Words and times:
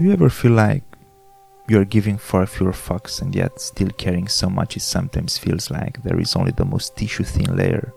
Do 0.00 0.06
you 0.06 0.14
ever 0.14 0.30
feel 0.30 0.52
like 0.52 0.82
you're 1.68 1.84
giving 1.84 2.16
far 2.16 2.46
fewer 2.46 2.72
fucks 2.72 3.20
and 3.20 3.34
yet 3.34 3.60
still 3.60 3.90
caring 3.98 4.28
so 4.28 4.48
much 4.48 4.78
it 4.78 4.80
sometimes 4.80 5.36
feels 5.36 5.70
like 5.70 6.02
there 6.02 6.18
is 6.18 6.34
only 6.34 6.52
the 6.52 6.64
most 6.64 6.96
tissue 6.96 7.22
thin 7.22 7.54
layer 7.54 7.92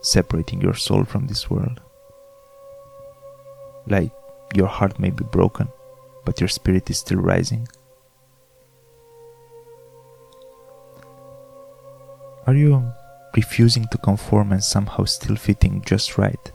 separating 0.00 0.60
your 0.60 0.74
soul 0.74 1.02
from 1.02 1.26
this 1.26 1.50
world? 1.50 1.80
Like 3.88 4.12
your 4.54 4.68
heart 4.68 5.00
may 5.00 5.10
be 5.10 5.24
broken, 5.24 5.66
but 6.24 6.40
your 6.40 6.46
spirit 6.46 6.88
is 6.88 6.98
still 6.98 7.18
rising? 7.18 7.66
Are 12.46 12.54
you 12.54 12.92
refusing 13.34 13.88
to 13.90 13.98
conform 13.98 14.52
and 14.52 14.62
somehow 14.62 15.02
still 15.02 15.34
fitting 15.34 15.82
just 15.84 16.16
right? 16.16 16.52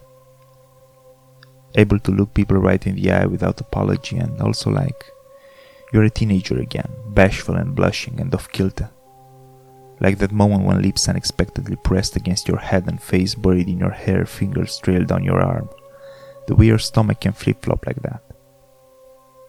Able 1.76 2.00
to 2.00 2.12
look 2.12 2.34
people 2.34 2.58
right 2.58 2.86
in 2.88 2.96
the 2.96 3.12
eye 3.12 3.26
without 3.26 3.60
apology 3.60 4.18
and 4.18 4.42
also 4.42 4.70
like 4.70 5.12
you're 5.92 6.04
a 6.04 6.10
teenager 6.10 6.60
again, 6.60 6.90
bashful 7.10 7.56
and 7.56 7.76
blushing 7.76 8.20
and 8.20 8.34
off 8.34 8.52
kilter. 8.52 8.90
Like 10.00 10.18
that 10.18 10.32
moment 10.32 10.66
when 10.66 10.82
lips 10.82 11.08
unexpectedly 11.08 11.78
pressed 11.78 12.16
against 12.16 12.48
your 12.48 12.58
head 12.58 12.88
and 12.88 13.02
face 13.02 13.36
buried 13.36 13.70
in 13.70 13.80
your 13.80 13.92
hair, 13.92 14.26
fingers 14.26 14.78
trailed 14.78 15.08
down 15.08 15.24
your 15.24 15.40
arm. 15.40 15.70
The 16.48 16.56
way 16.56 16.66
your 16.66 16.80
stomach 16.80 17.22
can 17.22 17.34
flip 17.34 17.64
flop 17.64 17.86
like 17.86 18.02
that. 18.02 18.22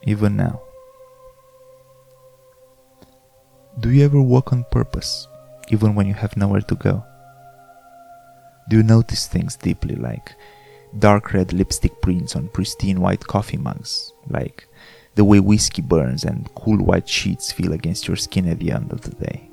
Even 0.05 0.37
now. 0.37 0.63
Do 3.81 3.91
you 3.91 4.05
ever 4.05 4.21
walk 4.21 4.53
on 4.53 4.65
purpose, 4.71 5.29
even 5.69 5.95
when 5.95 6.07
you 6.07 6.15
have 6.15 6.37
nowhere 6.37 6.63
to 6.63 6.75
go? 6.77 7.05
Do 8.69 8.77
you 8.77 8.83
notice 8.83 9.27
things 9.27 9.57
deeply, 9.57 9.97
like 9.97 10.35
dark 10.99 11.33
red 11.33 11.53
lipstick 11.53 12.01
prints 12.01 12.37
on 12.37 12.49
pristine 12.49 13.01
white 13.01 13.27
coffee 13.27 13.57
mugs, 13.57 14.13
like 14.29 14.69
the 15.15 15.25
way 15.25 15.41
whiskey 15.41 15.83
burns 15.83 16.25
and 16.25 16.53
cool 16.55 16.79
white 16.79 17.09
sheets 17.09 17.53
feel 17.53 17.73
against 17.73 18.07
your 18.07 18.17
skin 18.17 18.49
at 18.49 18.59
the 18.59 18.71
end 18.71 18.93
of 18.93 19.01
the 19.01 19.11
day? 19.11 19.51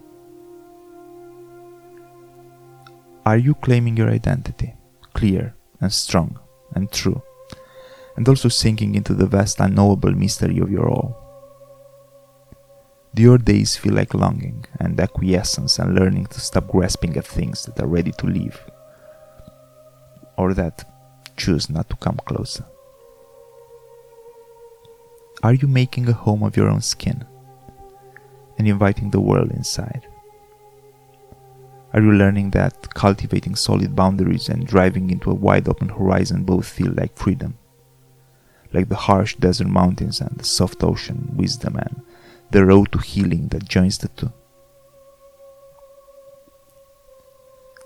Are 3.26 3.38
you 3.38 3.56
claiming 3.56 3.96
your 3.96 4.10
identity, 4.10 4.76
clear 5.14 5.56
and 5.80 5.92
strong 5.92 6.40
and 6.76 6.92
true, 6.92 7.22
and 8.18 8.28
also 8.28 8.50
sinking 8.50 8.96
into 8.96 9.14
the 9.14 9.26
vast 9.26 9.60
unknowable 9.62 10.12
mystery 10.12 10.60
of 10.60 10.70
your 10.70 10.90
all? 10.90 11.24
Do 13.16 13.22
your 13.22 13.38
days 13.38 13.78
feel 13.78 13.94
like 13.94 14.14
longing 14.14 14.66
and 14.80 15.00
acquiescence 15.00 15.80
and 15.80 15.96
learning 15.96 16.26
to 16.28 16.42
stop 16.42 16.68
grasping 16.68 17.16
at 17.16 17.28
things 17.28 17.64
that 17.66 17.80
are 17.80 17.88
ready 17.88 18.12
to 18.12 18.26
leave? 18.26 18.60
Or 20.36 20.54
that 20.56 20.84
choose 21.38 21.70
not 21.70 21.90
to 21.90 21.96
come 21.98 22.20
closer? 22.26 22.66
Are 25.42 25.54
you 25.54 25.68
making 25.68 26.08
a 26.08 26.14
home 26.14 26.44
of 26.44 26.56
your 26.56 26.70
own 26.70 26.82
skin 26.82 27.26
and 28.58 28.68
inviting 28.68 29.10
the 29.10 29.20
world 29.20 29.52
inside? 29.52 30.08
Are 31.94 32.02
you 32.02 32.12
learning 32.12 32.52
that 32.52 32.94
cultivating 32.94 33.56
solid 33.56 33.96
boundaries 33.96 34.50
and 34.50 34.66
driving 34.66 35.10
into 35.10 35.30
a 35.30 35.36
wide 35.36 35.68
open 35.68 35.90
horizon 35.90 36.44
both 36.44 36.68
feel 36.68 36.92
like 36.94 37.18
freedom? 37.18 37.58
Like 38.72 38.90
the 38.90 38.96
harsh 38.96 39.36
desert 39.36 39.68
mountains 39.68 40.22
and 40.22 40.38
the 40.38 40.44
soft 40.44 40.84
ocean 40.84 41.32
wisdom 41.36 41.76
and 41.76 42.02
the 42.52 42.66
road 42.66 42.92
to 42.94 43.00
healing 43.00 43.50
that 43.50 43.68
joins 43.68 43.98
the 43.98 44.08
two? 44.08 44.32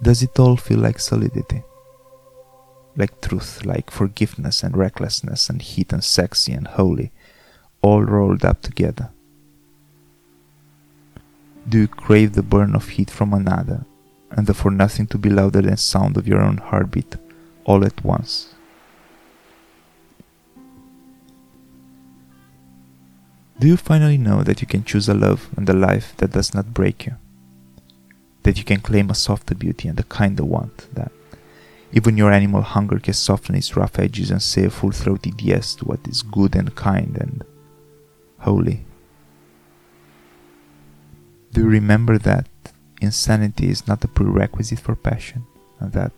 Does 0.02 0.22
it 0.22 0.40
all 0.40 0.56
feel 0.56 0.80
like 0.80 1.00
solidity? 1.00 1.64
Like 2.98 3.22
truth, 3.22 3.64
like 3.64 3.92
forgiveness 3.92 4.64
and 4.64 4.76
recklessness 4.76 5.50
and 5.50 5.62
heat 5.62 5.94
and 5.94 6.04
sexy 6.04 6.52
and 6.52 6.68
holy, 6.68 7.12
all 7.82 8.04
rolled 8.04 8.44
up 8.44 8.64
together? 8.64 9.12
Do 11.70 11.80
you 11.82 11.88
crave 11.88 12.34
the 12.34 12.42
burn 12.42 12.76
of 12.76 12.90
heat 12.90 13.12
from 13.12 13.34
another, 13.34 13.86
and 14.32 14.48
the 14.48 14.54
for 14.56 14.72
nothing 14.72 15.06
to 15.08 15.18
be 15.18 15.30
louder 15.30 15.62
than 15.62 15.78
sound 15.78 16.18
of 16.18 16.28
your 16.28 16.42
own 16.42 16.58
heartbeat, 16.58 17.16
all 17.66 17.86
at 17.86 18.04
once? 18.04 18.56
Do 23.60 23.68
you 23.68 23.78
finally 23.78 24.18
know 24.18 24.44
that 24.44 24.62
you 24.62 24.68
can 24.68 24.84
choose 24.84 25.10
a 25.10 25.14
love 25.14 25.50
and 25.56 25.68
a 25.70 25.74
life 25.74 26.16
that 26.18 26.32
does 26.32 26.54
not 26.54 26.74
break 26.74 27.06
you? 27.06 27.16
That 28.44 28.58
you 28.58 28.64
can 28.64 28.82
claim 28.82 29.10
a 29.10 29.16
softer 29.16 29.56
beauty 29.56 29.88
and 29.88 30.00
a 30.00 30.04
kinder 30.04 30.46
want, 30.46 30.94
that 30.94 31.12
even 31.92 32.18
your 32.18 32.32
animal 32.32 32.62
hunger 32.62 33.00
can 33.00 33.14
soften 33.14 33.56
its 33.56 33.76
rough 33.76 33.98
edges 33.98 34.30
and 34.32 34.42
say 34.42 34.66
a 34.66 34.70
full 34.70 34.92
throated 34.92 35.42
yes 35.42 35.76
to 35.76 35.86
what 35.86 36.08
is 36.08 36.22
good 36.22 36.56
and 36.56 36.76
kind 36.76 37.18
and 37.20 37.46
holy? 38.40 38.86
Do 41.54 41.62
you 41.62 41.70
remember 41.70 42.18
that 42.20 42.48
insanity 43.02 43.70
is 43.70 43.88
not 43.88 44.04
a 44.04 44.08
prerequisite 44.08 44.80
for 44.80 44.96
passion, 44.96 45.46
and 45.80 45.94
that 45.94 46.12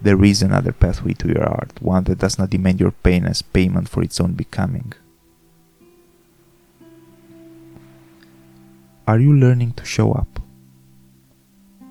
there 0.00 0.24
is 0.24 0.42
another 0.42 0.72
pathway 0.72 1.12
to 1.14 1.28
your 1.28 1.44
art, 1.44 1.80
one 1.80 2.04
that 2.04 2.18
does 2.18 2.38
not 2.38 2.50
demand 2.50 2.80
your 2.80 2.90
pain 2.90 3.24
as 3.26 3.42
payment 3.42 3.88
for 3.88 4.02
its 4.02 4.20
own 4.20 4.32
becoming? 4.32 4.92
Are 9.06 9.20
you 9.20 9.32
learning 9.36 9.72
to 9.74 9.84
show 9.84 10.12
up? 10.12 10.40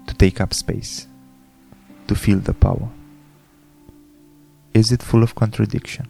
To 0.08 0.14
take 0.16 0.42
up 0.42 0.54
space? 0.54 1.08
To 2.08 2.16
feel 2.16 2.40
the 2.40 2.54
power? 2.54 2.90
Is 4.74 4.92
it 4.92 5.04
full 5.04 5.22
of 5.22 5.36
contradiction? 5.36 6.08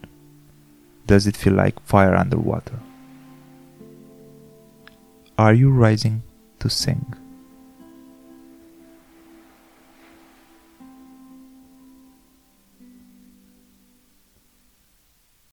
Does 1.08 1.26
it 1.26 1.36
feel 1.36 1.54
like 1.54 1.80
fire 1.82 2.16
underwater? 2.16 2.80
Are 5.38 5.54
you 5.54 5.72
rising 5.72 6.22
to 6.60 6.70
sing? 6.70 7.16